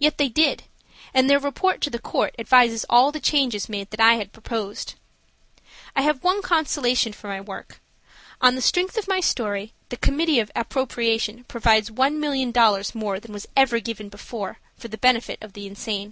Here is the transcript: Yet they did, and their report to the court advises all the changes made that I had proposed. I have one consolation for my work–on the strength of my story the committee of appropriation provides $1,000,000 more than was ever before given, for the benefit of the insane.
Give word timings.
Yet 0.00 0.18
they 0.18 0.28
did, 0.28 0.64
and 1.14 1.30
their 1.30 1.38
report 1.38 1.80
to 1.82 1.90
the 1.90 2.00
court 2.00 2.34
advises 2.40 2.84
all 2.90 3.12
the 3.12 3.20
changes 3.20 3.68
made 3.68 3.90
that 3.90 4.00
I 4.00 4.14
had 4.14 4.32
proposed. 4.32 4.94
I 5.94 6.02
have 6.02 6.24
one 6.24 6.42
consolation 6.42 7.12
for 7.12 7.28
my 7.28 7.40
work–on 7.40 8.56
the 8.56 8.62
strength 8.62 8.96
of 8.96 9.06
my 9.06 9.20
story 9.20 9.72
the 9.90 9.96
committee 9.96 10.40
of 10.40 10.50
appropriation 10.56 11.44
provides 11.44 11.88
$1,000,000 11.88 12.94
more 12.96 13.20
than 13.20 13.32
was 13.32 13.46
ever 13.56 13.76
before 13.80 14.50
given, 14.50 14.58
for 14.76 14.88
the 14.88 14.98
benefit 14.98 15.38
of 15.40 15.52
the 15.52 15.68
insane. 15.68 16.08